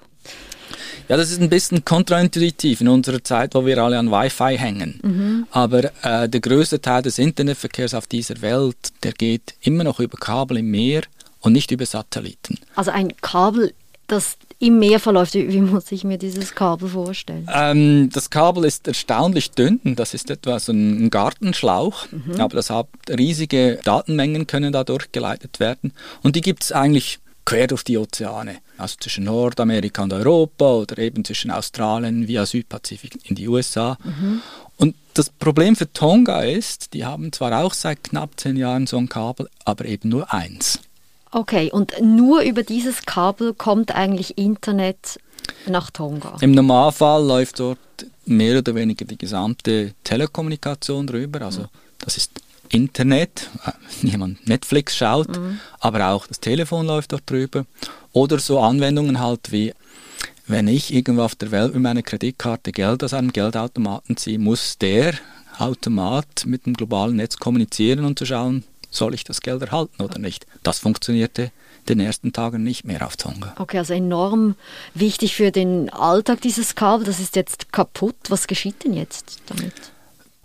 Ja, 1.08 1.16
das 1.16 1.30
ist 1.30 1.40
ein 1.40 1.50
bisschen 1.50 1.84
kontraintuitiv 1.84 2.80
in 2.80 2.88
unserer 2.88 3.22
Zeit, 3.22 3.54
wo 3.54 3.66
wir 3.66 3.78
alle 3.78 3.98
an 3.98 4.10
Wi-Fi 4.10 4.56
hängen. 4.58 5.00
Mhm. 5.02 5.46
Aber 5.50 5.84
äh, 6.02 6.28
der 6.28 6.40
größte 6.40 6.80
Teil 6.80 7.02
des 7.02 7.18
Internetverkehrs 7.18 7.94
auf 7.94 8.06
dieser 8.06 8.40
Welt, 8.40 8.76
der 9.02 9.12
geht 9.12 9.54
immer 9.60 9.84
noch 9.84 10.00
über 10.00 10.16
Kabel 10.16 10.58
im 10.58 10.70
Meer 10.70 11.02
und 11.40 11.52
nicht 11.52 11.70
über 11.70 11.86
Satelliten. 11.86 12.58
Also 12.74 12.90
ein 12.90 13.16
Kabel, 13.20 13.74
das 14.06 14.36
im 14.62 14.78
Meer 14.78 15.00
verläuft. 15.00 15.34
Wie, 15.34 15.52
wie 15.52 15.60
muss 15.60 15.90
ich 15.90 16.04
mir 16.04 16.18
dieses 16.18 16.54
Kabel 16.54 16.88
vorstellen? 16.88 17.48
Ähm, 17.52 18.10
das 18.12 18.30
Kabel 18.30 18.64
ist 18.64 18.86
erstaunlich 18.86 19.50
dünn. 19.50 19.80
Das 19.96 20.14
ist 20.14 20.30
etwa 20.30 20.60
so 20.60 20.72
ein 20.72 21.10
Gartenschlauch. 21.10 22.06
Mhm. 22.12 22.40
Aber 22.40 22.54
das 22.54 22.70
hat 22.70 22.86
riesige 23.08 23.80
Datenmengen 23.82 24.46
können 24.46 24.72
dadurch 24.72 25.10
geleitet 25.10 25.58
werden. 25.58 25.92
Und 26.22 26.36
die 26.36 26.42
gibt 26.42 26.62
es 26.62 26.70
eigentlich 26.70 27.18
quer 27.44 27.66
durch 27.66 27.84
die 27.84 27.98
Ozeane. 27.98 28.58
Also 28.78 28.96
zwischen 29.00 29.24
Nordamerika 29.24 30.02
und 30.02 30.12
Europa 30.12 30.72
oder 30.72 30.98
eben 30.98 31.24
zwischen 31.24 31.50
Australien 31.50 32.28
via 32.28 32.46
Südpazifik 32.46 33.18
in 33.28 33.34
die 33.34 33.48
USA. 33.48 33.96
Mhm. 34.02 34.42
Und 34.76 34.94
das 35.14 35.28
Problem 35.30 35.76
für 35.76 35.92
Tonga 35.92 36.42
ist, 36.42 36.94
die 36.94 37.04
haben 37.04 37.32
zwar 37.32 37.64
auch 37.64 37.74
seit 37.74 38.02
knapp 38.04 38.38
zehn 38.38 38.56
Jahren 38.56 38.86
so 38.86 38.96
ein 38.96 39.08
Kabel, 39.08 39.48
aber 39.64 39.84
eben 39.84 40.08
nur 40.08 40.32
eins. 40.32 40.80
Okay, 41.30 41.70
und 41.70 41.94
nur 42.02 42.42
über 42.42 42.62
dieses 42.62 43.06
Kabel 43.06 43.54
kommt 43.54 43.94
eigentlich 43.94 44.36
Internet 44.36 45.18
nach 45.66 45.90
Tonga? 45.90 46.36
Im 46.40 46.52
Normalfall 46.52 47.24
läuft 47.24 47.58
dort 47.58 47.78
mehr 48.26 48.58
oder 48.58 48.74
weniger 48.74 49.04
die 49.04 49.16
gesamte 49.16 49.94
Telekommunikation 50.04 51.06
drüber. 51.06 51.42
Also 51.42 51.66
das 51.98 52.16
ist 52.16 52.32
Internet, 52.72 53.50
wenn 54.00 54.08
äh, 54.08 54.12
jemand 54.12 54.48
Netflix 54.48 54.96
schaut, 54.96 55.36
mhm. 55.36 55.60
aber 55.80 56.08
auch 56.08 56.26
das 56.26 56.40
Telefon 56.40 56.86
läuft 56.86 57.12
dort 57.12 57.28
drüber. 57.28 57.66
Oder 58.12 58.38
so 58.38 58.60
Anwendungen 58.60 59.20
halt 59.20 59.52
wie, 59.52 59.72
wenn 60.46 60.68
ich 60.68 60.92
irgendwo 60.92 61.22
auf 61.22 61.34
der 61.34 61.50
Welt 61.50 61.74
mit 61.74 61.82
meiner 61.82 62.02
Kreditkarte 62.02 62.72
Geld 62.72 63.04
aus 63.04 63.14
einem 63.14 63.32
Geldautomaten 63.32 64.16
ziehe, 64.16 64.38
muss 64.38 64.78
der 64.78 65.14
Automat 65.58 66.44
mit 66.46 66.66
dem 66.66 66.74
globalen 66.74 67.16
Netz 67.16 67.36
kommunizieren 67.36 68.04
und 68.04 68.18
zu 68.18 68.26
schauen, 68.26 68.64
soll 68.90 69.14
ich 69.14 69.24
das 69.24 69.40
Geld 69.40 69.62
erhalten 69.62 70.02
oder 70.02 70.18
nicht. 70.18 70.46
Das 70.62 70.78
funktionierte 70.78 71.44
in 71.86 71.98
den 71.98 72.00
ersten 72.00 72.32
Tagen 72.32 72.62
nicht 72.62 72.84
mehr 72.84 73.06
auf 73.06 73.16
Tonga. 73.16 73.54
Okay, 73.58 73.78
also 73.78 73.94
enorm 73.94 74.54
wichtig 74.94 75.34
für 75.34 75.50
den 75.50 75.90
Alltag 75.90 76.40
dieses 76.40 76.74
Kabel. 76.74 77.04
Das 77.04 77.20
ist 77.20 77.36
jetzt 77.36 77.72
kaputt. 77.72 78.16
Was 78.28 78.46
geschieht 78.46 78.84
denn 78.84 78.94
jetzt 78.94 79.40
damit? 79.46 79.91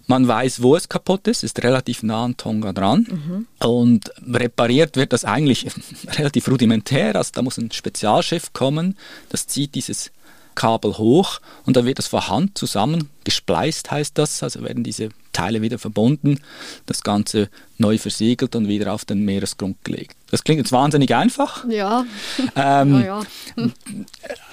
Man 0.08 0.28
weiß, 0.28 0.62
wo 0.62 0.76
es 0.76 0.88
kaputt 0.88 1.28
ist, 1.28 1.44
ist 1.44 1.62
relativ 1.64 2.02
nah 2.02 2.24
an 2.24 2.38
Tonga 2.38 2.74
dran. 2.74 3.08
Mhm. 3.10 3.68
Und 3.68 4.12
repariert 4.26 4.96
wird 4.96 5.14
das 5.14 5.26
eigentlich 5.26 5.68
relativ 6.18 6.48
rudimentär. 6.48 7.16
Also 7.16 7.32
da 7.34 7.42
muss 7.42 7.58
ein 7.58 7.72
Spezialschiff 7.72 8.54
kommen, 8.54 8.98
das 9.30 9.48
zieht 9.48 9.76
dieses 9.76 10.12
Kabel 10.58 10.98
hoch 10.98 11.40
und 11.66 11.78
dann 11.78 11.86
wird 11.86 12.00
das 12.00 12.08
von 12.08 12.28
Hand 12.28 12.58
zusammengespleist, 12.58 13.90
heißt 13.92 14.18
das. 14.18 14.44
Also 14.44 14.64
werden 14.64 14.84
diese 14.84 15.10
Teile 15.32 15.62
wieder 15.62 15.78
verbunden, 15.78 16.40
das 16.88 17.04
Ganze 17.04 17.50
neu 17.78 18.00
versiegelt 18.00 18.56
und 18.56 18.68
wieder 18.68 18.92
auf 18.92 19.06
den 19.06 19.24
Meeresgrund 19.24 19.78
gelegt. 19.84 20.18
Das 20.32 20.44
klingt 20.44 20.58
jetzt 20.58 20.72
wahnsinnig 20.72 21.16
einfach. 21.16 21.64
Ja. 21.70 22.06
Ähm, 22.56 23.02
ja, 23.02 23.22
ja. 23.56 23.70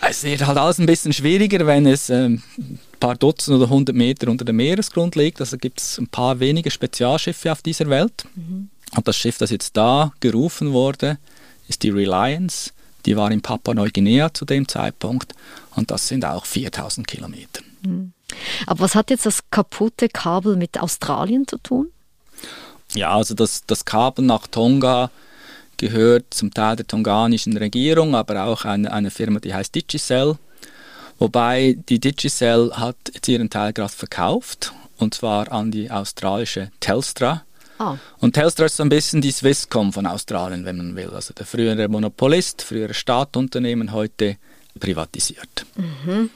es 0.06 0.24
wird 0.24 0.46
halt 0.46 0.58
alles 0.58 0.78
ein 0.78 0.84
bisschen 0.84 1.12
schwieriger, 1.14 1.66
wenn 1.66 1.86
es 1.86 2.10
ähm, 2.10 2.42
ein 2.58 2.78
paar 3.00 3.14
Dutzend 3.14 3.56
oder 3.56 3.70
hundert 3.70 3.96
Meter 3.96 4.28
unter 4.28 4.44
dem 4.44 4.56
Meeresgrund 4.56 5.16
liegt. 5.16 5.40
Also 5.40 5.56
gibt 5.56 5.80
es 5.80 5.98
ein 5.98 6.08
paar 6.08 6.38
wenige 6.38 6.70
Spezialschiffe 6.70 7.50
auf 7.50 7.62
dieser 7.62 7.88
Welt. 7.88 8.26
Mhm. 8.34 8.68
Und 8.94 9.08
das 9.08 9.16
Schiff, 9.16 9.38
das 9.38 9.50
jetzt 9.50 9.74
da 9.76 10.12
gerufen 10.20 10.72
wurde, 10.72 11.18
ist 11.66 11.82
die 11.82 11.90
Reliance. 11.90 12.72
Die 13.06 13.16
war 13.16 13.30
in 13.30 13.42
Papua-Neuguinea 13.42 14.32
zu 14.32 14.44
dem 14.44 14.66
Zeitpunkt 14.68 15.34
und 15.76 15.90
das 15.90 16.08
sind 16.08 16.24
auch 16.24 16.46
4000 16.46 17.06
Kilometer. 17.06 17.62
Mhm. 17.82 18.12
Aber 18.66 18.80
was 18.80 18.94
hat 18.94 19.10
jetzt 19.10 19.26
das 19.26 19.40
kaputte 19.50 20.08
Kabel 20.08 20.56
mit 20.56 20.80
Australien 20.80 21.46
zu 21.46 21.58
tun? 21.58 21.88
Ja, 22.94 23.14
also 23.16 23.34
das, 23.34 23.62
das 23.66 23.84
Kabel 23.84 24.24
nach 24.24 24.46
Tonga 24.46 25.10
gehört 25.76 26.32
zum 26.32 26.52
Teil 26.52 26.76
der 26.76 26.86
tonganischen 26.86 27.56
Regierung, 27.56 28.14
aber 28.14 28.44
auch 28.44 28.64
eine, 28.64 28.92
eine 28.92 29.10
Firma, 29.10 29.40
die 29.40 29.54
heißt 29.54 29.74
Digicel. 29.74 30.38
Wobei 31.18 31.76
die 31.88 31.98
Digicel 31.98 32.72
hat 32.74 32.96
jetzt 33.12 33.28
ihren 33.28 33.50
Teil 33.50 33.72
gerade 33.72 33.92
verkauft 33.92 34.72
und 34.98 35.14
zwar 35.14 35.50
an 35.52 35.70
die 35.70 35.90
australische 35.90 36.70
Telstra. 36.80 37.44
Ah. 37.78 37.96
Und 38.18 38.34
Telstra 38.34 38.66
ist 38.66 38.76
so 38.76 38.82
ein 38.82 38.88
bisschen 38.88 39.20
die 39.20 39.32
Swisscom 39.32 39.92
von 39.92 40.06
Australien, 40.06 40.64
wenn 40.64 40.76
man 40.76 40.96
will. 40.96 41.10
Also 41.10 41.34
der 41.34 41.46
frühere 41.46 41.88
Monopolist, 41.88 42.62
frühere 42.62 42.94
Staatunternehmen, 42.94 43.92
heute 43.92 44.36
privatisiert. 44.78 45.66
Mhm. 45.76 46.30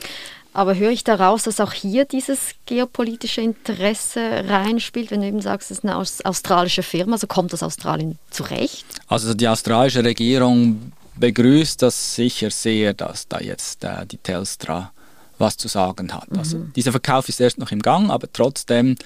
Aber 0.52 0.74
höre 0.74 0.90
ich 0.90 1.04
daraus, 1.04 1.44
dass 1.44 1.60
auch 1.60 1.72
hier 1.72 2.04
dieses 2.04 2.50
geopolitische 2.66 3.40
Interesse 3.40 4.44
reinspielt, 4.48 5.10
wenn 5.10 5.20
du 5.20 5.26
eben 5.28 5.40
sagst, 5.40 5.70
es 5.70 5.78
ist 5.78 5.84
eine 5.84 5.96
australische 5.96 6.82
Firma, 6.82 7.12
also 7.12 7.26
kommt 7.26 7.52
das 7.52 7.62
Australien 7.62 8.18
zurecht? 8.30 8.86
Also 9.06 9.34
die 9.34 9.46
australische 9.46 10.02
Regierung 10.02 10.92
begrüßt 11.16 11.82
das 11.82 12.14
sicher 12.14 12.50
sehr, 12.50 12.94
dass 12.94 13.28
da 13.28 13.40
jetzt 13.40 13.84
äh, 13.84 14.06
die 14.06 14.18
Telstra 14.18 14.92
was 15.38 15.56
zu 15.56 15.68
sagen 15.68 16.12
hat. 16.12 16.28
Also 16.36 16.56
mhm. 16.56 16.62
Also 16.62 16.72
dieser 16.74 16.90
Verkauf 16.90 17.28
ist 17.28 17.40
erst 17.40 17.58
noch 17.58 17.70
im 17.70 17.80
Gang, 17.80 18.10
aber 18.10 18.26
trotzdem 18.32 18.96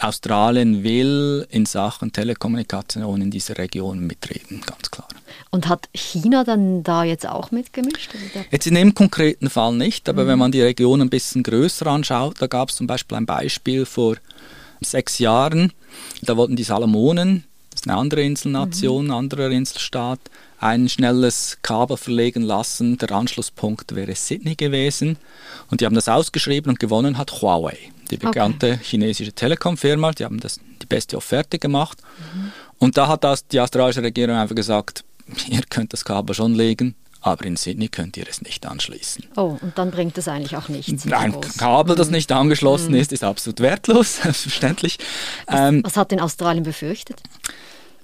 Australien 0.00 0.82
will 0.82 1.46
in 1.50 1.66
Sachen 1.66 2.12
Telekommunikation 2.12 3.20
in 3.20 3.30
dieser 3.30 3.58
Region 3.58 4.00
mitreden, 4.00 4.60
ganz 4.66 4.90
klar. 4.90 5.08
Und 5.50 5.68
hat 5.68 5.88
China 5.94 6.44
dann 6.44 6.82
da 6.82 7.04
jetzt 7.04 7.26
auch 7.26 7.50
mitgemischt? 7.50 8.10
Jetzt 8.50 8.66
in 8.66 8.74
dem 8.74 8.94
konkreten 8.94 9.50
Fall 9.50 9.74
nicht, 9.74 10.08
aber 10.08 10.24
mhm. 10.24 10.28
wenn 10.28 10.38
man 10.38 10.52
die 10.52 10.62
Region 10.62 11.00
ein 11.00 11.10
bisschen 11.10 11.42
größer 11.42 11.86
anschaut, 11.86 12.36
da 12.40 12.46
gab 12.46 12.70
es 12.70 12.76
zum 12.76 12.86
Beispiel 12.86 13.16
ein 13.16 13.26
Beispiel 13.26 13.86
vor 13.86 14.16
sechs 14.80 15.18
Jahren, 15.18 15.72
da 16.22 16.36
wollten 16.36 16.56
die 16.56 16.64
Salomonen, 16.64 17.44
das 17.70 17.80
ist 17.80 17.88
eine 17.88 17.98
andere 17.98 18.22
Inselnation, 18.22 19.06
mhm. 19.06 19.10
ein 19.10 19.16
anderer 19.16 19.50
Inselstaat, 19.50 20.20
ein 20.58 20.88
schnelles 20.88 21.58
Kabel 21.62 21.96
verlegen 21.96 22.42
lassen. 22.42 22.96
Der 22.98 23.12
Anschlusspunkt 23.12 23.94
wäre 23.94 24.14
Sydney 24.14 24.54
gewesen. 24.54 25.18
Und 25.70 25.80
die 25.80 25.84
haben 25.84 25.94
das 25.94 26.08
ausgeschrieben 26.08 26.70
und 26.70 26.80
gewonnen 26.80 27.18
hat 27.18 27.42
Huawei 27.42 27.76
die 28.14 28.26
bekannte 28.26 28.72
okay. 28.72 28.80
chinesische 28.82 29.32
Telekom-Firma, 29.32 30.12
die 30.12 30.24
haben 30.24 30.40
das, 30.40 30.60
die 30.80 30.86
beste 30.86 31.16
Offerte 31.16 31.58
gemacht. 31.58 31.98
Mhm. 32.34 32.52
Und 32.78 32.96
da 32.96 33.08
hat 33.08 33.24
das 33.24 33.46
die 33.46 33.60
australische 33.60 34.02
Regierung 34.02 34.36
einfach 34.36 34.54
gesagt, 34.54 35.04
ihr 35.48 35.62
könnt 35.68 35.92
das 35.92 36.04
Kabel 36.04 36.34
schon 36.34 36.54
legen, 36.54 36.94
aber 37.20 37.44
in 37.46 37.56
Sydney 37.56 37.88
könnt 37.88 38.16
ihr 38.16 38.26
es 38.28 38.42
nicht 38.42 38.66
anschließen. 38.66 39.24
Oh, 39.36 39.56
und 39.60 39.78
dann 39.78 39.90
bringt 39.90 40.18
es 40.18 40.28
eigentlich 40.28 40.56
auch 40.56 40.68
nichts. 40.68 41.10
Ein 41.10 41.34
Kabel, 41.56 41.96
das 41.96 42.08
mhm. 42.08 42.14
nicht 42.14 42.32
angeschlossen 42.32 42.92
mhm. 42.92 43.00
ist, 43.00 43.12
ist 43.12 43.24
absolut 43.24 43.60
wertlos, 43.60 44.16
selbstverständlich. 44.22 44.98
Was, 45.46 45.60
ähm, 45.60 45.82
was 45.84 45.96
hat 45.96 46.10
denn 46.10 46.20
Australien 46.20 46.64
befürchtet? 46.64 47.22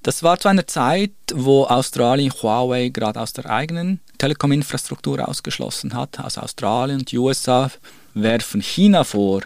Das 0.03 0.23
war 0.23 0.41
zu 0.41 0.49
einer 0.49 0.67
Zeit, 0.67 1.13
wo 1.35 1.65
Australien 1.65 2.33
Huawei 2.33 2.89
gerade 2.89 3.21
aus 3.21 3.35
der 3.35 3.51
eigenen 3.51 4.01
Telekom-Infrastruktur 4.17 5.29
ausgeschlossen 5.29 5.93
hat. 5.93 6.19
Also 6.19 6.41
Australien 6.41 7.01
und 7.01 7.13
die 7.13 7.19
USA 7.19 7.71
werfen 8.15 8.63
China 8.63 9.05
vor, 9.05 9.43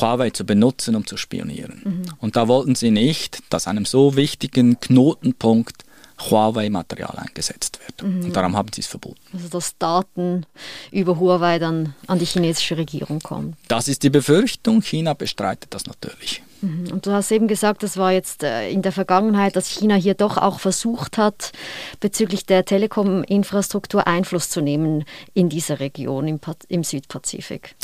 Huawei 0.00 0.30
zu 0.30 0.44
benutzen, 0.44 0.96
um 0.96 1.06
zu 1.06 1.16
spionieren. 1.16 1.82
Mhm. 1.84 2.02
Und 2.18 2.36
da 2.36 2.48
wollten 2.48 2.74
sie 2.74 2.90
nicht, 2.90 3.42
dass 3.50 3.66
einem 3.66 3.84
so 3.84 4.16
wichtigen 4.16 4.80
Knotenpunkt 4.80 5.84
Huawei-Material 6.30 7.18
eingesetzt 7.18 7.80
wird. 7.84 8.02
Mhm. 8.02 8.26
Und 8.26 8.36
darum 8.36 8.56
haben 8.56 8.68
sie 8.72 8.80
es 8.80 8.86
verboten. 8.86 9.20
Also 9.32 9.48
dass 9.48 9.76
Daten 9.78 10.46
über 10.90 11.18
Huawei 11.18 11.58
dann 11.58 11.94
an 12.06 12.18
die 12.18 12.24
chinesische 12.24 12.76
Regierung 12.76 13.20
kommen. 13.20 13.56
Das 13.68 13.88
ist 13.88 14.02
die 14.02 14.10
Befürchtung. 14.10 14.82
China 14.82 15.14
bestreitet 15.14 15.74
das 15.74 15.86
natürlich. 15.86 16.42
Mhm. 16.60 16.92
Und 16.92 17.06
du 17.06 17.12
hast 17.12 17.30
eben 17.32 17.48
gesagt, 17.48 17.82
das 17.82 17.96
war 17.96 18.12
jetzt 18.12 18.42
äh, 18.44 18.70
in 18.70 18.82
der 18.82 18.92
Vergangenheit, 18.92 19.56
dass 19.56 19.68
China 19.68 19.94
hier 19.94 20.14
doch 20.14 20.36
auch 20.36 20.60
versucht 20.60 21.18
hat, 21.18 21.52
bezüglich 22.00 22.46
der 22.46 22.64
Telekom-Infrastruktur 22.64 24.06
Einfluss 24.06 24.48
zu 24.48 24.60
nehmen 24.60 25.04
in 25.34 25.48
dieser 25.48 25.80
Region 25.80 26.28
im, 26.28 26.40
im 26.68 26.84
Südpazifik. 26.84 27.74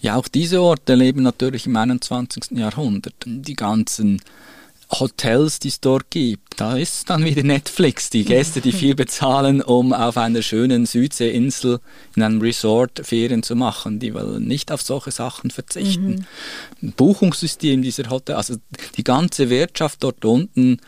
Ja, 0.00 0.16
auch 0.16 0.28
diese 0.28 0.62
Orte 0.62 0.94
leben 0.94 1.22
natürlich 1.22 1.66
im 1.66 1.76
21. 1.76 2.56
Jahrhundert. 2.58 3.14
Die 3.24 3.54
ganzen 3.54 4.20
Hotels, 4.90 5.58
die 5.58 5.68
es 5.68 5.80
dort 5.80 6.10
gibt. 6.10 6.60
Da 6.60 6.76
ist 6.76 7.10
dann 7.10 7.24
wieder 7.24 7.42
Netflix. 7.42 8.08
Die 8.08 8.24
Gäste, 8.24 8.60
die 8.60 8.72
viel 8.72 8.94
bezahlen, 8.94 9.60
um 9.60 9.92
auf 9.92 10.16
einer 10.16 10.42
schönen 10.42 10.86
Südseeinsel 10.86 11.80
in 12.16 12.22
einem 12.22 12.40
Resort 12.40 13.02
Ferien 13.04 13.42
zu 13.42 13.54
machen, 13.54 13.98
die 13.98 14.14
wollen 14.14 14.46
nicht 14.46 14.72
auf 14.72 14.80
solche 14.80 15.10
Sachen 15.10 15.50
verzichten. 15.50 16.26
Mhm. 16.80 16.92
Buchungssystem 16.92 17.82
dieser 17.82 18.08
Hotel, 18.08 18.36
also 18.36 18.56
die 18.96 19.04
ganze 19.04 19.50
Wirtschaft 19.50 20.02
dort 20.02 20.24
unten 20.24 20.78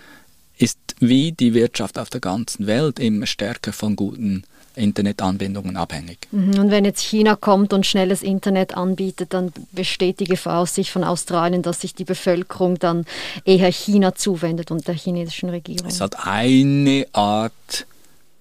ist 0.57 0.79
wie 0.99 1.33
die 1.33 1.55
Wirtschaft 1.55 1.99
auf 1.99 2.11
der 2.11 2.21
ganzen 2.21 2.67
Welt 2.67 2.99
immer 2.99 3.27
stärker 3.27 3.73
von 3.73 3.97
guten 3.97 4.45
Internetanbindungen 4.75 5.77
abhängig. 5.77 6.29
Mhm. 6.31 6.59
Und 6.59 6.71
wenn 6.71 6.85
jetzt 6.85 7.03
China 7.03 7.37
kommt 7.37 7.73
und 7.73 7.87
schnelles 7.87 8.23
Internet 8.23 8.77
anbietet, 8.77 9.33
dann 9.35 9.53
besteht 9.73 10.21
die 10.21 10.25
Gefahr 10.25 10.61
aus 10.61 10.75
Sicht 10.75 10.91
von 10.91 11.05
Australien, 11.05 11.63
dass 11.63 11.81
sich 11.81 11.95
die 11.95 12.05
Bevölkerung 12.05 12.79
dann 12.79 13.05
eher 13.45 13.71
China 13.71 14.15
zuwendet 14.15 14.71
und 14.71 14.87
der 14.87 14.95
chinesischen 14.95 15.51
Regierung. 15.51 15.89
Es 15.89 16.01
hat 16.01 16.27
eine 16.27 17.07
Art 17.13 17.87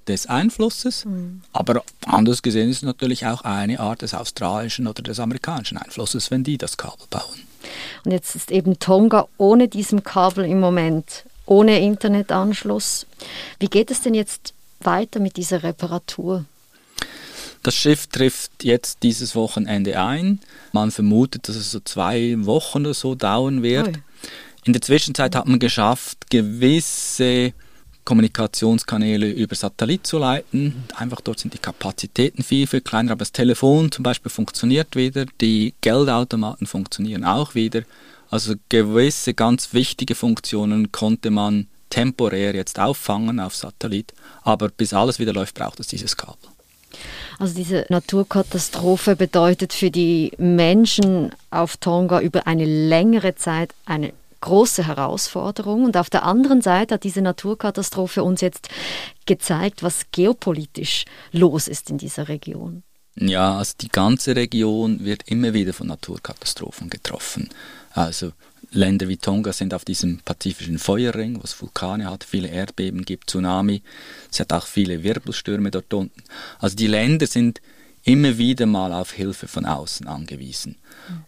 des 0.07 0.25
Einflusses, 0.25 1.05
mhm. 1.05 1.41
aber 1.53 1.83
anders 2.05 2.41
gesehen 2.41 2.69
ist 2.69 2.77
es 2.77 2.83
natürlich 2.83 3.25
auch 3.25 3.41
eine 3.41 3.79
Art 3.79 4.01
des 4.01 4.13
australischen 4.13 4.87
oder 4.87 5.03
des 5.03 5.19
amerikanischen 5.19 5.77
Einflusses, 5.77 6.31
wenn 6.31 6.43
die 6.43 6.57
das 6.57 6.77
Kabel 6.77 7.05
bauen. 7.09 7.43
Und 8.05 8.11
jetzt 8.11 8.35
ist 8.35 8.51
eben 8.51 8.79
Tonga 8.79 9.27
ohne 9.37 9.67
diesem 9.67 10.03
Kabel 10.03 10.45
im 10.45 10.59
Moment, 10.59 11.25
ohne 11.45 11.79
Internetanschluss. 11.79 13.05
Wie 13.59 13.67
geht 13.67 13.91
es 13.91 14.01
denn 14.01 14.13
jetzt 14.13 14.53
weiter 14.81 15.19
mit 15.19 15.37
dieser 15.37 15.63
Reparatur? 15.63 16.45
Das 17.63 17.75
Schiff 17.75 18.07
trifft 18.07 18.63
jetzt 18.63 19.03
dieses 19.03 19.35
Wochenende 19.35 19.99
ein. 19.99 20.39
Man 20.71 20.91
vermutet, 20.91 21.49
dass 21.49 21.55
es 21.55 21.71
so 21.71 21.79
zwei 21.81 22.35
Wochen 22.45 22.85
oder 22.85 22.93
so 22.93 23.15
dauern 23.15 23.63
wird. 23.63 23.87
Oi. 23.87 23.93
In 24.65 24.73
der 24.73 24.81
Zwischenzeit 24.81 25.35
hat 25.35 25.47
man 25.47 25.59
geschafft, 25.59 26.29
gewisse 26.29 27.53
Kommunikationskanäle 28.05 29.29
über 29.29 29.55
Satellit 29.55 30.07
zu 30.07 30.17
leiten. 30.17 30.83
Einfach 30.95 31.21
dort 31.21 31.39
sind 31.39 31.53
die 31.53 31.59
Kapazitäten 31.59 32.43
viel, 32.43 32.65
viel 32.65 32.81
kleiner, 32.81 33.11
aber 33.11 33.19
das 33.19 33.31
Telefon 33.31 33.91
zum 33.91 34.03
Beispiel 34.03 34.31
funktioniert 34.31 34.95
wieder, 34.95 35.25
die 35.41 35.73
Geldautomaten 35.81 36.65
funktionieren 36.65 37.23
auch 37.23 37.55
wieder. 37.55 37.83
Also 38.31 38.55
gewisse 38.69 39.33
ganz 39.33 39.73
wichtige 39.73 40.15
Funktionen 40.15 40.91
konnte 40.91 41.29
man 41.29 41.67
temporär 41.89 42.55
jetzt 42.55 42.79
auffangen 42.79 43.39
auf 43.39 43.55
Satellit, 43.55 44.13
aber 44.43 44.69
bis 44.69 44.93
alles 44.93 45.19
wieder 45.19 45.33
läuft, 45.33 45.55
braucht 45.55 45.79
es 45.79 45.87
dieses 45.87 46.15
Kabel. 46.15 46.49
Also 47.37 47.53
diese 47.55 47.85
Naturkatastrophe 47.89 49.15
bedeutet 49.15 49.73
für 49.73 49.91
die 49.91 50.31
Menschen 50.37 51.31
auf 51.51 51.77
Tonga 51.77 52.19
über 52.19 52.47
eine 52.47 52.65
längere 52.65 53.35
Zeit 53.35 53.73
eine 53.85 54.13
große 54.41 54.87
Herausforderung. 54.87 55.85
Und 55.85 55.97
auf 55.97 56.09
der 56.09 56.23
anderen 56.23 56.61
Seite 56.61 56.95
hat 56.95 57.03
diese 57.03 57.21
Naturkatastrophe 57.21 58.23
uns 58.23 58.41
jetzt 58.41 58.69
gezeigt, 59.25 59.83
was 59.83 60.05
geopolitisch 60.11 61.05
los 61.31 61.67
ist 61.67 61.89
in 61.89 61.97
dieser 61.97 62.27
Region. 62.27 62.83
Ja, 63.21 63.57
also 63.57 63.73
die 63.81 63.89
ganze 63.89 64.35
Region 64.35 65.03
wird 65.03 65.23
immer 65.27 65.53
wieder 65.53 65.73
von 65.73 65.87
Naturkatastrophen 65.87 66.89
getroffen. 66.89 67.49
Also 67.91 68.31
Länder 68.71 69.09
wie 69.09 69.17
Tonga 69.17 69.51
sind 69.51 69.73
auf 69.73 69.83
diesem 69.83 70.19
pazifischen 70.19 70.79
Feuerring, 70.79 71.41
was 71.41 71.59
Vulkane 71.59 72.09
hat, 72.09 72.23
viele 72.23 72.47
Erdbeben 72.47 73.03
gibt, 73.03 73.29
Tsunami. 73.29 73.81
Es 74.31 74.39
hat 74.39 74.53
auch 74.53 74.67
viele 74.67 75.03
Wirbelstürme 75.03 75.69
dort 75.69 75.93
unten. 75.93 76.23
Also 76.59 76.77
die 76.77 76.87
Länder 76.87 77.27
sind 77.27 77.59
immer 78.03 78.37
wieder 78.37 78.65
mal 78.65 78.93
auf 78.93 79.11
Hilfe 79.11 79.49
von 79.49 79.65
außen 79.65 80.07
angewiesen. 80.07 80.75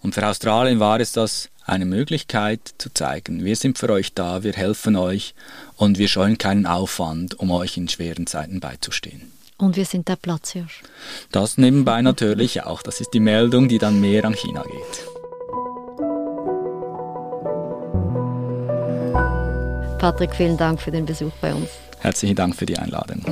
Und 0.02 0.14
für 0.14 0.26
Australien 0.26 0.80
war 0.80 1.00
es 1.02 1.12
das 1.12 1.50
eine 1.66 1.86
Möglichkeit 1.86 2.74
zu 2.78 2.94
zeigen, 2.94 3.44
wir 3.44 3.56
sind 3.56 3.78
für 3.78 3.90
euch 3.90 4.14
da, 4.14 4.44
wir 4.44 4.54
helfen 4.54 4.96
euch 4.96 5.36
und 5.76 5.98
wir 5.98 6.08
scheuen 6.08 6.38
keinen 6.38 6.66
Aufwand, 6.66 7.38
um 7.40 7.52
euch 7.52 7.78
in 7.78 7.88
schweren 7.88 8.28
Zeiten 8.28 8.60
beizustehen. 8.60 9.41
Und 9.62 9.76
wir 9.76 9.86
sind 9.86 10.08
der 10.08 10.16
Platzhirsch. 10.16 10.82
Das 11.32 11.60
nebenbei 11.60 12.02
natürlich 12.02 12.64
auch. 12.64 12.82
Das 12.82 13.00
ist 13.00 13.14
die 13.14 13.20
Meldung, 13.20 13.70
die 13.70 13.78
dann 13.78 14.02
mehr 14.02 14.26
an 14.26 14.34
China 14.34 14.64
geht. 14.64 15.08
Patrick, 20.00 20.34
vielen 20.34 20.58
Dank 20.58 20.82
für 20.82 20.90
den 20.90 21.06
Besuch 21.06 21.32
bei 21.42 21.54
uns. 21.54 21.70
Herzlichen 22.00 22.36
Dank 22.36 22.56
für 22.56 22.66
die 22.66 22.76
Einladung. 22.76 23.24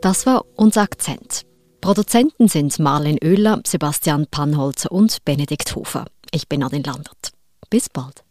Das 0.00 0.24
war 0.24 0.44
unser 0.54 0.82
Akzent. 0.82 1.42
Produzenten 1.80 2.46
sind 2.46 2.78
Marlen 2.78 3.18
Oehler, 3.24 3.60
Sebastian 3.66 4.28
Pannholzer 4.30 4.92
und 4.92 5.24
Benedikt 5.24 5.74
Hofer. 5.74 6.04
Ich 6.30 6.48
bin 6.48 6.62
Adin 6.62 6.84
Landert. 6.84 7.32
Bis 7.70 7.88
bald. 7.88 8.22